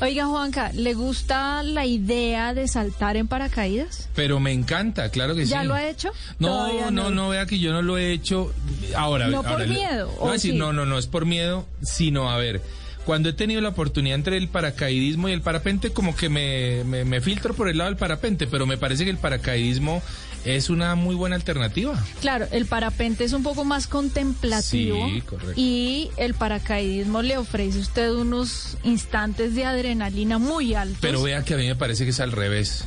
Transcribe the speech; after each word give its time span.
Oiga, 0.00 0.26
Juanca, 0.26 0.70
¿le 0.72 0.94
gusta 0.94 1.62
la 1.62 1.86
idea 1.86 2.54
de 2.54 2.68
saltar 2.68 3.16
en 3.16 3.28
paracaídas? 3.28 4.08
Pero 4.14 4.40
me 4.40 4.52
encanta, 4.52 5.08
claro 5.10 5.34
que 5.34 5.44
sí. 5.44 5.50
¿Ya 5.50 5.64
lo 5.64 5.74
ha 5.74 5.86
hecho? 5.88 6.10
No, 6.38 6.90
no, 6.90 7.10
no, 7.10 7.28
vea 7.30 7.46
que 7.46 7.58
yo 7.58 7.72
no 7.72 7.82
lo 7.82 7.98
he 7.98 8.12
hecho. 8.12 8.52
Ahora, 8.96 9.28
No 9.28 9.42
por 9.42 9.52
ahora 9.52 9.66
miedo, 9.66 10.06
voy 10.08 10.16
a 10.18 10.22
¿o 10.22 10.32
decir, 10.32 10.52
sí? 10.52 10.58
no, 10.58 10.72
no, 10.72 10.86
no 10.86 10.98
es 10.98 11.06
por 11.06 11.26
miedo, 11.26 11.66
sino 11.82 12.30
a 12.30 12.36
ver. 12.38 12.62
Cuando 13.04 13.28
he 13.28 13.32
tenido 13.34 13.60
la 13.60 13.68
oportunidad 13.70 14.14
entre 14.16 14.36
el 14.38 14.48
paracaidismo 14.48 15.28
y 15.28 15.32
el 15.32 15.42
parapente, 15.42 15.90
como 15.90 16.16
que 16.16 16.28
me, 16.28 16.84
me, 16.84 17.04
me 17.04 17.20
filtro 17.20 17.52
por 17.54 17.68
el 17.68 17.78
lado 17.78 17.90
del 17.90 17.98
parapente, 17.98 18.46
pero 18.46 18.66
me 18.66 18.76
parece 18.78 19.04
que 19.04 19.10
el 19.10 19.18
paracaidismo 19.18 20.02
es 20.44 20.70
una 20.70 20.94
muy 20.94 21.14
buena 21.14 21.36
alternativa. 21.36 22.02
Claro, 22.20 22.46
el 22.50 22.66
parapente 22.66 23.24
es 23.24 23.32
un 23.32 23.42
poco 23.42 23.64
más 23.64 23.86
contemplativo 23.86 25.06
Sí, 25.08 25.20
correcto. 25.22 25.52
y 25.56 26.10
el 26.16 26.34
paracaidismo 26.34 27.22
le 27.22 27.36
ofrece 27.38 27.78
a 27.78 27.80
usted 27.82 28.10
unos 28.12 28.76
instantes 28.84 29.54
de 29.54 29.64
adrenalina 29.64 30.38
muy 30.38 30.74
altos. 30.74 30.98
Pero 31.00 31.22
vea 31.22 31.42
que 31.44 31.54
a 31.54 31.56
mí 31.56 31.66
me 31.66 31.76
parece 31.76 32.04
que 32.04 32.10
es 32.10 32.20
al 32.20 32.32
revés. 32.32 32.84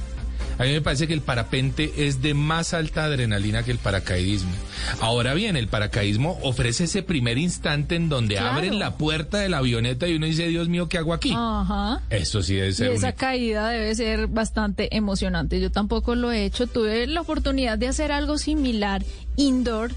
A 0.60 0.63
mí 0.63 0.72
me 0.72 0.82
parece 0.82 1.08
que 1.08 1.13
el 1.13 1.22
parapente 1.22 1.91
es 2.08 2.22
de 2.22 2.34
más 2.34 2.74
alta 2.74 3.04
adrenalina 3.04 3.63
que 3.63 3.72
el 3.72 3.77
paracaidismo. 3.77 4.50
Ahora 5.02 5.34
bien, 5.36 5.55
el 5.55 5.68
paracaidismo 5.68 6.40
ofrece 6.41 6.86
ese 6.86 7.04
primer 7.04 7.38
instante 7.38 7.96
en 7.96 8.10
donde 8.10 8.36
Claro. 8.36 8.55
abren 8.58 8.80
la 8.80 8.98
puerta 8.98 9.38
de 9.38 9.50
la 9.50 9.60
avioneta 9.60 10.08
y 10.08 10.16
uno 10.16 10.26
dice, 10.26 10.48
Dios 10.48 10.68
mío, 10.68 10.90
¿qué 10.90 10.98
hago 10.98 11.13
aquí? 11.13 11.32
Ajá. 11.35 12.02
Eso 12.10 12.41
sí 12.41 12.55
debe 12.55 12.70
Y 12.70 12.74
ser 12.74 12.91
esa 12.91 13.08
único. 13.08 13.20
caída 13.20 13.70
debe 13.70 13.94
ser 13.94 14.28
bastante 14.28 14.96
emocionante. 14.96 15.60
Yo 15.60 15.72
tampoco 15.72 16.16
lo 16.16 16.32
he 16.32 16.46
hecho. 16.46 16.66
Tuve 16.68 17.05
la 17.08 17.22
oportunidad 17.22 17.78
de 17.78 17.88
hacer 17.88 18.12
algo 18.12 18.38
similar 18.38 19.04
indoor 19.35 19.91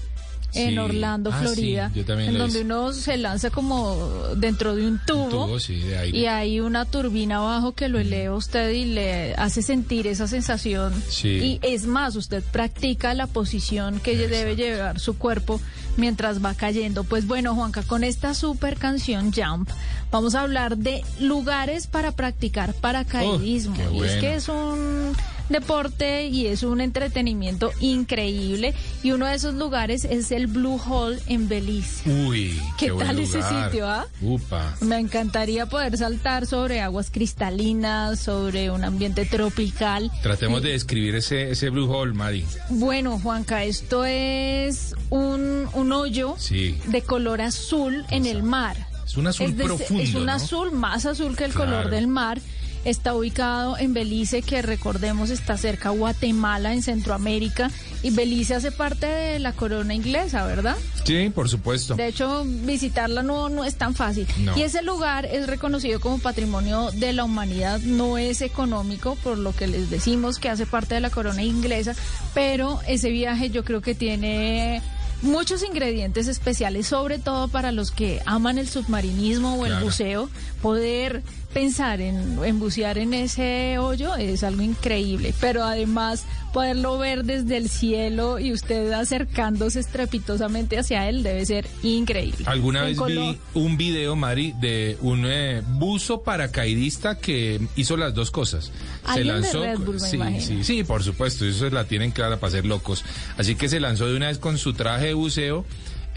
en 0.53 0.71
Sí. 0.71 0.77
Orlando, 0.77 1.29
Ah, 1.33 1.39
Florida, 1.41 1.89
sí, 1.93 1.99
yo 1.99 2.05
también 2.05 2.29
en 2.31 2.37
donde 2.37 2.59
hice. 2.59 2.65
uno 2.65 2.93
se 2.93 3.17
lanza 3.17 3.49
como 3.49 3.97
dentro 4.35 4.75
de 4.75 4.85
un 4.87 4.99
tubo, 5.05 5.29
tubo, 5.29 5.59
sí, 5.59 5.79
de 5.79 5.97
aire. 5.97 6.17
y 6.17 6.25
hay 6.25 6.59
una 6.59 6.85
turbina 6.85 7.37
abajo 7.37 7.73
que 7.73 7.87
lo 7.87 7.99
eleva 7.99 8.33
a 8.35 8.37
usted 8.37 8.71
y 8.71 8.85
le 8.85 9.33
hace 9.35 9.61
sentir 9.61 10.07
esa 10.07 10.27
sensación. 10.27 10.93
Sí. 11.09 11.29
Y 11.29 11.59
es 11.61 11.85
más, 11.85 12.15
usted 12.15 12.43
practica 12.51 13.13
la 13.13 13.27
posición 13.27 13.99
que 13.99 14.17
debe 14.17 14.55
llevar 14.55 14.99
su 14.99 15.17
cuerpo 15.17 15.59
mientras 15.97 16.43
va 16.43 16.53
cayendo. 16.53 17.03
Pues 17.03 17.27
bueno, 17.27 17.55
Juanca, 17.55 17.83
con 17.83 18.03
esta 18.03 18.33
super 18.33 18.77
canción 18.77 19.31
Jump, 19.33 19.69
vamos 20.11 20.35
a 20.35 20.41
hablar 20.41 20.77
de 20.77 21.03
lugares 21.19 21.87
para 21.87 22.11
practicar 22.13 22.73
paracaidismo. 22.73 23.75
Oh, 23.75 23.91
qué 23.91 23.97
y 23.97 24.03
es 24.03 24.15
que 24.17 24.35
es 24.35 24.47
un 24.49 25.13
deporte 25.49 26.25
y 26.27 26.47
es 26.47 26.63
un 26.63 26.81
entretenimiento 26.81 27.71
increíble. 27.79 28.73
Y 29.03 29.11
uno 29.11 29.25
de 29.27 29.35
esos 29.35 29.53
lugares 29.55 30.05
es 30.05 30.31
el 30.31 30.47
Blue 30.47 30.79
Hole 30.89 31.19
en 31.27 31.47
Belice. 31.47 32.09
Uy, 32.09 32.59
¿Qué 32.77 32.85
qué, 32.87 32.91
buen 32.91 33.07
tal 33.07 33.19
ese 33.19 33.41
sitio, 33.41 33.87
ah? 33.87 34.05
Upa. 34.21 34.75
Me 34.81 34.97
encantaría 34.97 35.65
poder 35.65 35.97
saltar 35.97 36.45
sobre 36.45 36.81
aguas 36.81 37.09
cristalinas, 37.11 38.19
sobre 38.19 38.71
un 38.71 38.83
ambiente 38.83 39.25
tropical. 39.25 40.11
Tratemos 40.21 40.61
de 40.61 40.71
describir 40.71 41.15
ese, 41.15 41.51
ese 41.51 41.69
Blue 41.69 41.91
Hole, 41.91 42.13
Mari. 42.13 42.45
Bueno, 42.69 43.19
Juanca, 43.19 43.63
esto 43.63 44.05
es 44.05 44.95
un, 45.09 45.67
un 45.73 45.91
hoyo 45.93 46.35
Sí. 46.37 46.77
de 46.87 47.01
color 47.01 47.41
azul 47.41 48.05
en 48.09 48.25
el 48.25 48.43
mar. 48.43 48.77
Es 49.05 49.17
un 49.17 49.27
azul 49.27 49.47
es, 49.47 49.57
de- 49.57 49.63
profundo, 49.65 50.03
es 50.03 50.15
un 50.15 50.25
¿no? 50.27 50.31
azul 50.31 50.71
más 50.71 51.05
azul 51.05 51.35
que 51.35 51.43
el 51.45 51.51
Claro. 51.51 51.71
color 51.71 51.89
del 51.89 52.07
mar. 52.07 52.39
Está 52.83 53.13
ubicado 53.13 53.77
en 53.77 53.93
Belice, 53.93 54.41
que 54.41 54.61
recordemos 54.61 55.29
está 55.29 55.55
cerca 55.55 55.89
a 55.89 55.91
Guatemala, 55.91 56.73
en 56.73 56.81
Centroamérica. 56.81 57.69
Y 58.01 58.09
Belice 58.09 58.55
hace 58.55 58.71
parte 58.71 59.05
de 59.05 59.39
la 59.39 59.53
corona 59.53 59.93
inglesa, 59.93 60.45
¿verdad? 60.45 60.75
Sí, 61.03 61.29
por 61.29 61.47
supuesto. 61.47 61.95
De 61.95 62.07
hecho, 62.07 62.43
visitarla 62.45 63.21
no, 63.21 63.49
no 63.49 63.65
es 63.65 63.75
tan 63.75 63.93
fácil. 63.93 64.27
No. 64.39 64.57
Y 64.57 64.63
ese 64.63 64.81
lugar 64.81 65.25
es 65.25 65.45
reconocido 65.45 65.99
como 65.99 66.17
patrimonio 66.17 66.89
de 66.91 67.13
la 67.13 67.23
humanidad, 67.23 67.79
no 67.81 68.17
es 68.17 68.41
económico, 68.41 69.15
por 69.23 69.37
lo 69.37 69.55
que 69.55 69.67
les 69.67 69.91
decimos 69.91 70.39
que 70.39 70.49
hace 70.49 70.65
parte 70.65 70.95
de 70.95 71.01
la 71.01 71.11
corona 71.11 71.43
inglesa, 71.43 71.95
pero 72.33 72.79
ese 72.87 73.11
viaje 73.11 73.51
yo 73.51 73.63
creo 73.63 73.81
que 73.81 73.93
tiene 73.93 74.81
muchos 75.21 75.63
ingredientes 75.63 76.27
especiales, 76.27 76.87
sobre 76.87 77.19
todo 77.19 77.47
para 77.47 77.71
los 77.71 77.91
que 77.91 78.21
aman 78.25 78.57
el 78.57 78.67
submarinismo 78.67 79.55
o 79.55 79.65
el 79.65 79.71
Claro. 79.71 79.85
buceo, 79.85 80.29
poder 80.61 81.21
pensar 81.53 82.01
en, 82.01 82.39
en 82.43 82.59
bucear 82.59 82.97
en 82.97 83.13
ese 83.13 83.77
hoyo 83.77 84.15
es 84.15 84.43
algo 84.43 84.61
increíble, 84.61 85.33
pero 85.41 85.63
además 85.63 86.23
poderlo 86.51 86.97
ver 86.97 87.23
desde 87.23 87.57
el 87.57 87.69
cielo 87.69 88.39
y 88.39 88.51
usted 88.51 88.91
acercándose 88.91 89.79
estrepitosamente 89.79 90.77
hacia 90.77 91.07
él 91.07 91.23
debe 91.23 91.45
ser 91.45 91.67
increíble. 91.83 92.45
Alguna 92.45 92.87
En 92.87 92.97
vez 92.97 93.07
vi 93.07 93.37
un 93.53 93.77
video, 93.77 94.15
Mari, 94.15 94.53
de 94.59 94.97
un 95.01 95.25
eh, 95.25 95.61
buzo 95.65 96.21
paracaidista 96.21 97.17
que 97.17 97.61
hizo 97.75 97.97
las 97.97 98.13
dos 98.13 98.31
cosas. 98.31 98.71
Alguien 99.03 99.41
de 99.41 99.51
Red 99.51 99.79
Bull, 99.79 99.95
me 99.95 99.99
sí, 99.99 100.19
sí, 100.39 100.63
sí, 100.63 100.83
por 100.83 101.03
supuesto, 101.03 101.45
eso 101.45 101.69
la 101.69 101.85
tienen 101.85 102.11
clara 102.11 102.39
para 102.39 102.51
ser 102.51 102.65
locos. 102.65 103.03
Así 103.37 103.55
que 103.55 103.69
se 103.69 103.79
lanzó 103.79 104.07
de 104.07 104.15
una 104.15 104.27
vez 104.27 104.37
con 104.37 104.57
su 104.57 104.73
traje 104.73 105.07
de 105.07 105.13
buceo 105.13 105.65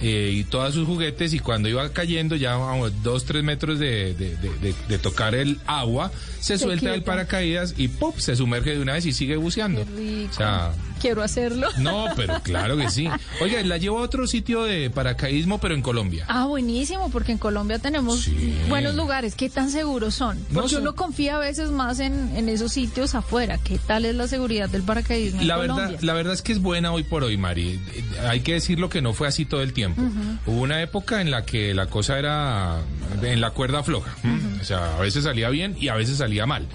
eh, 0.01 0.33
y 0.35 0.45
todos 0.45 0.75
sus 0.75 0.87
juguetes 0.87 1.33
y 1.35 1.39
cuando 1.39 1.69
iba 1.69 1.89
cayendo 1.91 2.35
ya 2.37 2.55
a 2.55 2.73
unos 2.75 3.03
dos, 3.03 3.25
tres 3.25 3.45
metros 3.45 3.79
de, 3.79 4.13
de- 4.15 4.75
de- 4.89 4.99
tocar 4.99 5.35
el 5.35 5.59
agua, 5.67 6.11
se, 6.41 6.59
Se 6.59 6.65
suelta 6.65 6.87
el 6.89 6.93
quieta. 6.97 7.07
paracaídas 7.13 7.75
y 7.77 7.89
¡pop! 7.89 8.17
se 8.19 8.35
sumerge 8.37 8.71
de 8.75 8.81
una 8.81 8.95
vez 8.95 9.07
y 9.07 9.13
sigue 9.13 9.37
buceando. 9.37 9.85
Qué 9.85 9.91
rico. 9.97 10.31
O 10.31 10.35
sea, 10.35 10.73
Quiero 11.01 11.23
hacerlo. 11.23 11.69
no, 11.79 12.07
pero 12.17 12.41
claro 12.43 12.77
que 12.77 12.89
sí. 12.91 13.09
Oiga, 13.43 13.63
la 13.63 13.77
llevo 13.77 13.99
a 13.99 14.03
otro 14.03 14.27
sitio 14.27 14.63
de 14.65 14.89
paracaidismo, 14.91 15.59
pero 15.61 15.75
en 15.75 15.83
Colombia. 15.83 16.25
Ah, 16.29 16.47
buenísimo, 16.47 17.11
porque 17.11 17.33
en 17.33 17.39
Colombia 17.39 17.79
tenemos 17.79 18.21
Sí. 18.23 18.57
buenos 18.69 18.95
lugares. 18.95 19.35
¿Qué 19.35 19.51
tan 19.51 19.71
seguros 19.71 20.15
son? 20.15 20.39
No 20.51 20.61
Porque 20.63 20.71
sé. 20.71 20.77
uno 20.79 20.95
confía 20.95 21.37
a 21.37 21.39
veces 21.39 21.71
más 21.71 22.01
en, 22.01 22.35
en 22.37 22.49
esos 22.49 22.73
sitios 22.73 23.15
afuera. 23.15 23.59
¿Qué 23.59 23.79
tal 23.79 24.05
es 24.07 24.15
la 24.15 24.27
seguridad 24.29 24.69
del 24.71 24.83
paracaidismo 24.83 25.43
en 25.43 25.49
La 25.49 25.57
verdad, 25.59 25.75
Colombia? 25.75 25.99
la 26.03 26.13
verdad 26.15 26.33
es 26.33 26.43
que 26.43 26.53
es 26.53 26.61
buena 26.63 26.93
hoy 26.93 27.03
por 27.03 27.23
hoy, 27.25 27.37
Mari. 27.37 27.79
Hay 28.27 28.41
que 28.41 28.55
decirlo 28.55 28.89
que 28.89 29.03
no 29.03 29.13
fue 29.13 29.29
así 29.29 29.45
todo 29.45 29.61
el 29.63 29.73
tiempo. 29.73 29.84
Hubo 30.47 30.61
una 30.61 30.83
época 30.83 31.21
en 31.21 31.31
la 31.31 31.45
que 31.45 31.75
la 31.75 31.87
cosa 31.87 32.19
era 32.19 32.79
en 33.23 33.41
la 33.41 33.51
cuerda 33.51 33.83
floja. 33.83 34.15
¿m? 34.23 34.61
O 34.61 34.65
sea, 34.65 34.97
a 34.97 35.01
veces 35.01 35.25
salía 35.25 35.51
bien 35.51 35.77
y 35.79 35.89
a 35.89 35.95
veces 35.95 36.19
salía 36.19 36.47
mal. 36.47 36.67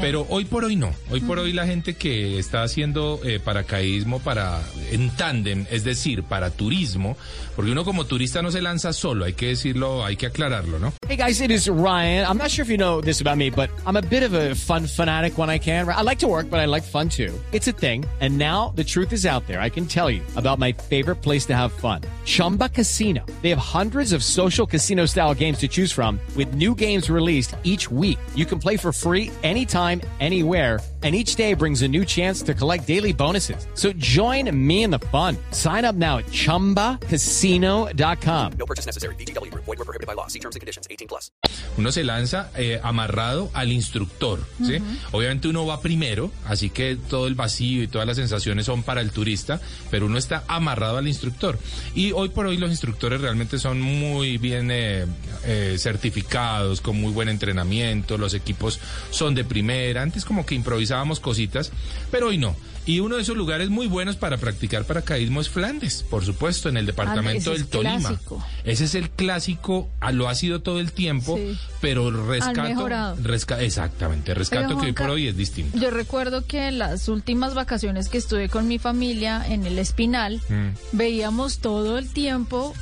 Pero 0.00 0.26
hoy 0.30 0.44
por 0.44 0.64
hoy 0.64 0.76
no. 0.76 0.92
Hoy 1.10 1.20
por 1.20 1.38
hoy 1.38 1.52
la 1.52 1.66
gente 1.66 1.94
que 1.94 2.38
está 2.38 2.62
haciendo 2.62 3.20
eh, 3.24 3.38
paracaidismo 3.38 4.18
para 4.20 4.62
en 4.90 5.10
tándem, 5.10 5.66
es 5.70 5.84
decir, 5.84 6.22
para 6.22 6.50
turismo, 6.50 7.16
porque 7.54 7.70
uno 7.70 7.84
como 7.84 8.06
turista 8.06 8.42
no 8.42 8.50
se 8.50 8.62
lanza 8.62 8.92
solo, 8.92 9.24
hay 9.24 9.34
que 9.34 9.48
decirlo, 9.48 10.04
hay 10.04 10.16
que 10.16 10.26
aclararlo, 10.26 10.78
¿no? 10.78 10.92
Hey 11.08 11.16
guys, 11.16 11.40
it 11.40 11.50
is 11.50 11.68
Ryan. 11.68 12.26
I'm 12.26 12.38
not 12.38 12.50
sure 12.50 12.64
if 12.64 12.70
you 12.70 12.78
know 12.78 13.00
this 13.00 13.20
about 13.20 13.36
me, 13.36 13.50
but 13.50 13.68
I'm 13.86 13.96
a 13.96 14.02
bit 14.02 14.22
of 14.22 14.32
a 14.32 14.54
fun 14.54 14.86
fanatic 14.86 15.36
when 15.38 15.50
I 15.50 15.58
can. 15.58 15.88
I 15.88 16.02
like 16.02 16.18
to 16.20 16.28
work, 16.28 16.48
but 16.50 16.60
I 16.60 16.66
like 16.66 16.82
fun 16.82 17.08
too. 17.08 17.32
It's 17.52 17.68
a 17.68 17.72
thing. 17.72 18.04
And 18.20 18.38
now 18.38 18.72
the 18.74 18.84
truth 18.84 19.12
is 19.12 19.26
out 19.26 19.46
there. 19.46 19.60
I 19.60 19.68
can 19.68 19.86
tell 19.86 20.10
you 20.10 20.22
about 20.36 20.58
my 20.58 20.72
favorite 20.72 21.16
place 21.16 21.46
to 21.46 21.54
have 21.54 21.72
fun. 21.72 22.00
Chumba 22.24 22.68
Casino. 22.70 23.24
They 23.42 23.50
have 23.50 23.58
hundreds 23.58 24.12
of 24.12 24.24
social 24.24 24.66
casino 24.66 25.06
style 25.06 25.34
games 25.34 25.58
to 25.58 25.68
choose 25.74 25.90
from 25.90 26.20
with 26.36 26.54
new 26.54 26.74
games 26.74 27.10
released 27.10 27.56
each 27.64 27.90
week. 27.90 28.18
You 28.34 28.46
can 28.46 28.60
play 28.60 28.76
for 28.76 28.92
free 28.92 29.32
anytime, 29.42 30.00
anywhere. 30.20 30.78
And 31.04 31.14
each 31.14 31.36
day 31.36 31.52
brings 31.52 31.82
a 31.82 31.88
new 31.88 32.06
chance 32.06 32.40
to 32.42 32.54
collect 32.54 32.86
daily 32.86 33.12
bonuses. 33.12 33.66
So 33.74 33.92
join 33.92 34.50
me 34.56 34.84
in 34.84 34.90
the 34.90 35.00
fun. 35.12 35.36
Sign 35.50 35.84
up 35.84 35.94
now 35.94 36.16
at 36.16 36.24
chumbacasino.com. 36.26 38.52
No 38.58 38.64
purchase 38.64 38.86
necessary. 38.86 39.14
VGW 39.16 39.50
Group. 39.50 39.66
Void 39.66 39.80
were 39.80 39.84
prohibited 39.84 40.06
by 40.06 40.14
law. 40.14 40.28
See 40.28 40.38
terms 40.38 40.56
and 40.56 40.62
conditions. 40.62 40.88
18 40.88 41.08
plus. 41.08 41.30
uno 41.76 41.92
se 41.92 42.04
lanza 42.04 42.50
eh, 42.56 42.80
amarrado 42.82 43.50
al 43.52 43.72
instructor, 43.72 44.40
¿sí? 44.64 44.78
Obviamente 45.12 45.48
uno 45.48 45.66
va 45.66 45.80
primero, 45.80 46.30
así 46.46 46.70
que 46.70 46.96
todo 46.96 47.26
el 47.26 47.34
vacío 47.34 47.82
y 47.82 47.88
todas 47.88 48.06
las 48.06 48.16
sensaciones 48.16 48.66
son 48.66 48.82
para 48.82 49.00
el 49.00 49.10
turista, 49.10 49.60
pero 49.90 50.06
uno 50.06 50.18
está 50.18 50.44
amarrado 50.46 50.98
al 50.98 51.08
instructor. 51.08 51.58
Y 51.94 52.12
hoy 52.12 52.28
por 52.28 52.46
hoy 52.46 52.56
los 52.56 52.70
instructores 52.70 53.20
realmente 53.20 53.58
son 53.58 53.80
muy 53.80 54.38
bien 54.38 54.70
eh, 54.70 55.06
eh, 55.44 55.76
certificados, 55.78 56.80
con 56.80 57.00
muy 57.00 57.12
buen 57.12 57.28
entrenamiento, 57.28 58.18
los 58.18 58.34
equipos 58.34 58.78
son 59.10 59.34
de 59.34 59.44
primera, 59.44 60.02
antes 60.02 60.24
como 60.24 60.46
que 60.46 60.54
improvisaban 60.54 60.93
cositas, 61.20 61.72
pero 62.10 62.28
hoy 62.28 62.38
no. 62.38 62.56
Y 62.86 63.00
uno 63.00 63.16
de 63.16 63.22
esos 63.22 63.34
lugares 63.34 63.70
muy 63.70 63.86
buenos 63.86 64.16
para 64.16 64.36
practicar 64.36 64.84
paracaidismo 64.84 65.40
es 65.40 65.48
Flandes, 65.48 66.02
por 66.02 66.22
supuesto, 66.22 66.68
en 66.68 66.76
el 66.76 66.84
departamento 66.84 67.50
ese 67.50 67.50
del 67.52 67.62
es 67.62 67.70
Tolima. 67.70 67.98
clásico. 68.10 68.44
Ese 68.64 68.84
es 68.84 68.94
el 68.94 69.08
clásico, 69.08 69.88
ah, 70.00 70.12
lo 70.12 70.28
ha 70.28 70.34
sido 70.34 70.60
todo 70.60 70.80
el 70.80 70.92
tiempo, 70.92 71.38
Sí. 71.38 71.58
pero 71.80 72.10
rescato. 72.26 72.86
resca- 73.22 73.58
exactamente, 73.62 74.34
rescato 74.34 74.68
Pero, 74.68 74.80
que 74.80 74.86
hoy 74.88 74.92
por 74.92 75.08
hoy 75.08 75.28
es 75.28 75.36
distinto. 75.36 75.78
Yo 75.78 75.90
recuerdo 75.90 76.46
que 76.46 76.68
en 76.68 76.78
las 76.78 77.08
últimas 77.08 77.54
vacaciones 77.54 78.10
que 78.10 78.18
estuve 78.18 78.50
con 78.50 78.68
mi 78.68 78.78
familia 78.78 79.42
en 79.48 79.64
el 79.64 79.78
Espinal, 79.78 80.42
Mm. 80.50 80.68
veíamos 80.92 81.58
todo 81.60 81.96
el 81.96 82.10
tiempo 82.10 82.74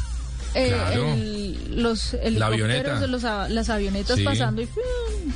eh, 0.54 0.68
Claro. 0.68 1.14
el- 1.14 1.80
los 1.82 2.12
avioneta. 2.12 2.26
helicópteros 2.26 3.00
de 3.00 3.06
los, 3.08 3.24
a- 3.24 3.48
las 3.48 3.70
avionetas 3.70 4.18
Sí. 4.18 4.22
pasando 4.24 4.60
y, 4.60 4.68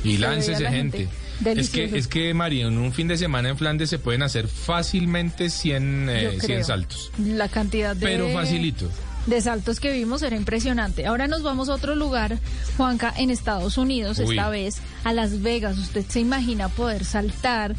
Y 0.03 0.13
se 0.13 0.19
láncese 0.19 0.61
la 0.63 0.69
gente. 0.71 1.09
Delicioso. 1.39 1.91
que, 1.93 1.97
es 1.99 2.07
que, 2.07 2.33
Mari, 2.33 2.61
en 2.61 2.77
un 2.77 2.91
fin 2.93 3.07
de 3.07 3.17
semana 3.17 3.49
en 3.49 3.57
Flandes 3.57 3.89
se 3.89 3.99
pueden 3.99 4.23
hacer 4.23 4.47
fácilmente 4.47 5.49
100, 5.49 6.09
eh, 6.09 6.21
Yo 6.23 6.29
100 6.31 6.39
creo. 6.41 6.63
saltos. 6.63 7.11
La 7.23 7.47
cantidad 7.49 7.95
de... 7.95 8.05
Pero 8.05 8.29
facilito. 8.33 8.89
de 9.27 9.41
saltos 9.41 9.79
que 9.79 9.91
vimos 9.91 10.21
era 10.23 10.35
impresionante. 10.35 11.05
Ahora 11.05 11.27
nos 11.27 11.43
vamos 11.43 11.69
a 11.69 11.73
otro 11.75 11.95
lugar, 11.95 12.39
Juanca, 12.77 13.13
en 13.17 13.29
Estados 13.29 13.77
Unidos, 13.77 14.19
Uy. 14.19 14.35
esta 14.35 14.49
vez 14.49 14.77
a 15.03 15.13
Las 15.13 15.41
Vegas. 15.41 15.77
¿Usted 15.77 16.05
se 16.07 16.19
imagina 16.21 16.69
poder 16.69 17.05
saltar 17.05 17.75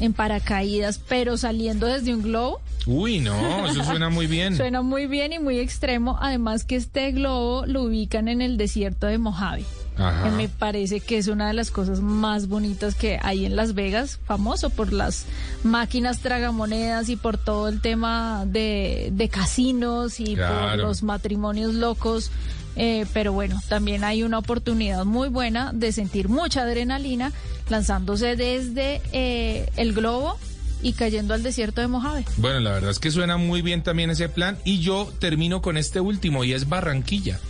en 0.00 0.12
paracaídas, 0.12 0.98
pero 1.08 1.36
saliendo 1.36 1.86
desde 1.86 2.14
un 2.14 2.22
globo? 2.22 2.60
Uy, 2.86 3.18
no, 3.20 3.68
eso 3.68 3.84
suena 3.84 4.08
muy 4.10 4.26
bien. 4.28 4.56
Suena 4.56 4.80
muy 4.82 5.06
bien 5.06 5.32
y 5.32 5.38
muy 5.38 5.58
extremo. 5.58 6.18
Además 6.20 6.64
que 6.64 6.76
este 6.76 7.10
globo 7.12 7.64
lo 7.66 7.82
ubican 7.82 8.28
en 8.28 8.40
el 8.40 8.56
desierto 8.56 9.06
de 9.06 9.18
Mojave. 9.18 9.64
Ajá. 9.98 10.30
me 10.30 10.48
parece 10.48 11.00
que 11.00 11.18
es 11.18 11.28
una 11.28 11.48
de 11.48 11.54
las 11.54 11.70
cosas 11.70 12.00
más 12.00 12.48
bonitas 12.48 12.94
que 12.94 13.18
hay 13.22 13.44
en 13.44 13.56
Las 13.56 13.74
Vegas, 13.74 14.18
famoso 14.24 14.70
por 14.70 14.92
las 14.92 15.26
máquinas 15.64 16.20
tragamonedas 16.20 17.08
y 17.08 17.16
por 17.16 17.36
todo 17.36 17.68
el 17.68 17.80
tema 17.80 18.44
de, 18.46 19.10
de 19.12 19.28
casinos 19.28 20.20
y 20.20 20.36
por 20.36 20.76
los 20.76 21.02
matrimonios 21.02 21.74
locos. 21.74 22.30
Eh, 22.76 23.06
pero 23.12 23.32
bueno, 23.32 23.60
también 23.68 24.04
hay 24.04 24.22
una 24.22 24.38
oportunidad 24.38 25.04
muy 25.04 25.28
buena 25.28 25.72
de 25.72 25.90
sentir 25.90 26.28
mucha 26.28 26.62
adrenalina 26.62 27.32
lanzándose 27.68 28.36
desde 28.36 29.02
eh, 29.12 29.68
el 29.76 29.92
globo 29.92 30.38
y 30.80 30.92
cayendo 30.92 31.34
al 31.34 31.42
desierto 31.42 31.80
de 31.80 31.88
Mojave. 31.88 32.24
Bueno, 32.36 32.60
la 32.60 32.72
verdad 32.72 32.90
es 32.90 33.00
que 33.00 33.10
suena 33.10 33.36
muy 33.36 33.62
bien 33.62 33.82
también 33.82 34.10
ese 34.10 34.28
plan. 34.28 34.58
Y 34.64 34.78
yo 34.78 35.10
termino 35.18 35.60
con 35.60 35.76
este 35.76 36.00
último 36.00 36.44
y 36.44 36.52
es 36.52 36.68
Barranquilla. 36.68 37.40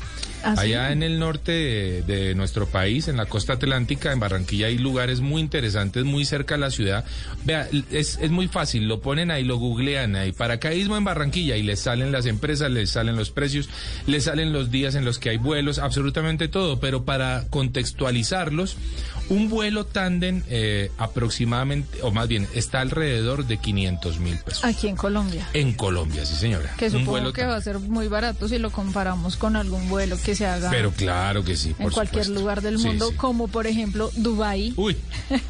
¿Ah? 0.43 0.55
Allá 0.57 0.93
en 0.93 1.03
el 1.03 1.19
norte 1.19 1.53
de, 1.53 2.03
de 2.03 2.35
nuestro 2.35 2.67
país, 2.67 3.09
en 3.09 3.17
la 3.17 3.27
costa 3.27 3.55
atlántica, 3.55 4.13
en 4.13 4.21
Barranquilla, 4.21 4.67
hay 4.69 4.79
lugares 4.79 5.21
muy 5.21 5.41
interesantes, 5.41 6.05
muy 6.05 6.25
cerca 6.25 6.55
de 6.55 6.61
la 6.61 6.71
ciudad. 6.71 7.05
Vea, 7.45 7.69
es, 7.91 8.19
es 8.21 8.31
muy 8.31 8.49
fácil, 8.49 8.87
lo 8.89 9.01
ponen 9.01 9.31
ahí, 9.31 9.45
lo 9.45 9.57
googlean 9.57 10.17
ahí, 10.17 10.33
paracaidismo 10.33 10.97
en 10.97 11.05
Barranquilla, 11.05 11.57
y 11.57 11.63
les 11.63 11.81
salen 11.81 12.13
las 12.13 12.27
empresas, 12.27 12.71
les 12.71 12.91
salen 12.91 13.17
los 13.17 13.31
precios, 13.31 13.69
les 14.07 14.25
salen 14.25 14.53
los 14.53 14.71
días 14.71 14.95
en 14.95 15.05
los 15.05 15.19
que 15.19 15.31
hay 15.31 15.39
vuelos, 15.39 15.79
absolutamente 15.79 16.49
todo. 16.49 16.79
Pero 16.81 17.05
para 17.05 17.47
contextualizarlos, 17.51 18.77
un 19.31 19.49
vuelo 19.51 19.85
tándem 19.87 20.43
eh, 20.49 20.91
aproximadamente, 20.99 22.03
o 22.03 22.11
más 22.11 22.29
bien, 22.29 22.47
está 22.55 22.81
alrededor 22.81 23.47
de 23.47 23.59
500 23.59 24.19
mil 24.21 24.37
pesos. 24.39 24.65
Aquí 24.65 24.89
en 24.89 24.97
Colombia. 24.97 25.47
En 25.53 25.73
Colombia, 25.75 26.25
sí 26.25 26.35
señora. 26.35 26.75
Que 26.79 26.87
Un 26.87 26.93
supongo 26.93 27.11
vuelo 27.13 27.33
que 27.33 27.43
tándem. 27.43 27.55
va 27.55 27.59
a 27.59 27.63
ser 27.63 27.79
muy 27.79 28.09
barato 28.09 28.49
si 28.49 28.59
lo 28.59 28.71
comparamos 28.71 29.37
con 29.37 29.57
algún 29.57 29.89
vuelo 29.89 30.17
que 30.25 30.35
se 30.35 30.47
haga 30.47 30.71
Pero 30.71 30.91
claro 30.93 31.45
que 31.45 31.57
sí, 31.57 31.71
en 31.71 31.75
por 31.77 31.93
cualquier 31.93 32.25
supuesto. 32.25 32.41
lugar 32.41 32.63
del 32.63 32.79
mundo, 32.79 33.09
sí. 33.11 33.17
como 33.17 33.49
por 33.49 33.67
ejemplo 33.67 34.11
Dubai. 34.17 34.73
Uy, 34.77 34.97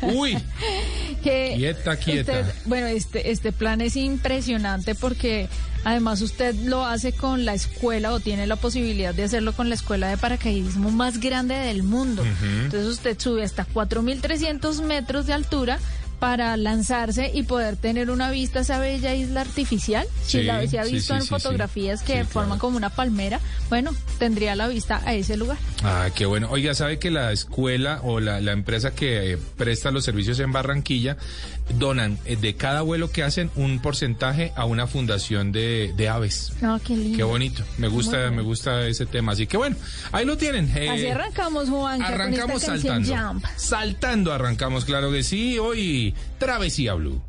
uy. 0.03 0.37
que 1.23 1.55
Quieta, 1.57 1.97
quieta. 1.97 2.41
usted- 2.41 2.55
bueno, 2.67 2.87
este 2.89 3.31
este 3.31 3.53
plan 3.53 3.81
es 3.81 3.97
impresionante 3.97 4.95
porque 4.95 5.49
además 5.85 6.21
usted 6.23 6.55
lo 6.65 6.85
hace 6.85 7.13
con 7.13 7.45
la 7.45 7.55
escuela 7.55 8.13
o 8.13 8.21
tiene 8.21 8.47
la 8.47 8.57
posibilidad 8.57 9.15
de 9.15 9.25
hacerlo 9.25 9.53
con 9.53 9.69
la 9.69 9.75
escuela 9.75 10.09
de 10.09 10.17
paracaidismo 10.17 10.91
más 10.91 11.21
grande 11.21 11.55
del 11.55 11.83
mundo. 11.83 12.25
Entonces 12.43 12.87
usted 12.87 13.19
sube 13.19 13.43
hasta 13.43 13.67
4.300 13.67 14.83
metros 14.83 15.27
de 15.27 15.33
altura 15.33 15.79
para 16.19 16.57
lanzarse 16.57 17.31
y 17.33 17.45
poder 17.45 17.77
tener 17.77 18.11
una 18.11 18.31
vista 18.31 18.59
a 18.61 18.63
esa 18.63 18.79
bella 18.79 19.15
isla 19.15 19.41
artificial. 19.43 20.07
si 20.25 20.39
Sí, 20.39 20.43
la 20.45 20.67
se 20.67 20.79
ha 20.79 20.85
visto 20.85 21.15
sí, 21.15 21.21
en 21.21 21.27
fotografías 21.27 22.03
que 22.03 22.25
forman 22.25 22.51
claro. 22.51 22.61
como 22.61 22.77
una 22.77 22.91
palmera, 22.91 23.41
bueno, 23.69 23.93
tendría 24.19 24.55
la 24.57 24.69
vista 24.69 25.01
a 25.05 25.15
ese 25.15 25.37
lugar. 25.37 25.59
Ah, 25.85 26.09
qué 26.15 26.27
bueno. 26.27 26.49
Oiga, 26.51 26.75
¿sabe 26.75 26.99
que 26.99 27.11
la 27.11 27.33
escuela 27.33 28.01
o 28.03 28.21
la, 28.21 28.41
la 28.41 28.53
empresa 28.53 28.93
que 28.95 29.33
eh, 29.33 29.39
presta 29.57 29.91
los 29.91 30.05
servicios 30.05 30.39
en 30.41 30.51
Barranquilla 30.53 31.17
donan 31.79 32.19
eh, 32.25 32.37
de 32.37 32.55
cada 32.57 32.81
vuelo 32.83 33.11
que 33.11 33.23
hacen 33.23 33.51
un 33.55 33.81
porcentaje 33.81 34.53
a 34.57 34.65
una 34.65 34.87
fundación 34.87 35.53
de, 35.53 35.93
de 35.97 36.09
aves? 36.09 36.53
No, 36.61 36.81
qué 36.81 36.97
lindo. 36.97 37.17
Qué 37.17 37.23
bonito. 37.25 37.63
Me 37.77 37.89
gusta, 37.89 38.31
me 38.31 38.43
gusta 38.43 38.87
ese 38.87 39.07
tema. 39.07 39.33
Así 39.33 39.47
que 39.47 39.57
bueno, 39.57 39.77
ahí 40.13 40.25
lo 40.25 40.37
tienen. 40.37 40.71
eh, 40.77 40.89
Así 40.91 41.07
arrancamos, 41.07 41.69
Juan. 41.69 42.03
Arrancamos 42.03 42.65
con 42.65 42.75
esta 42.75 42.89
canción 42.89 43.05
saltando. 43.05 43.29
Jump. 43.33 43.45
Saltando 43.57 44.33
arrancamos, 44.33 44.85
claro 44.85 45.13
que 45.13 45.23
sí. 45.23 45.59
Hoy, 45.59 46.08
Travesía 46.39 46.97
Blue. 46.97 47.21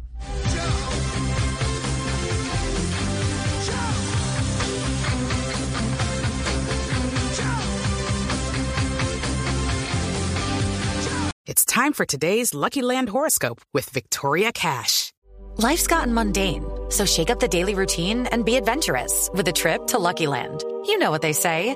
It's 11.45 11.65
time 11.65 11.93
for 11.93 12.05
today's 12.05 12.53
Lucky 12.53 12.83
Land 12.83 13.09
horoscope 13.09 13.59
with 13.73 13.89
Victoria 13.89 14.51
Cash. 14.51 15.11
Life's 15.57 15.87
gotten 15.87 16.13
mundane, 16.13 16.63
so 16.89 17.05
shake 17.05 17.29
up 17.29 17.39
the 17.39 17.47
daily 17.47 17.73
routine 17.73 18.27
and 18.27 18.45
be 18.45 18.55
adventurous 18.55 19.29
with 19.33 19.47
a 19.47 19.51
trip 19.51 19.87
to 19.87 19.97
Lucky 19.97 20.27
Land. 20.27 20.63
You 20.85 20.99
know 20.99 21.09
what 21.11 21.21
they 21.21 21.33
say 21.33 21.75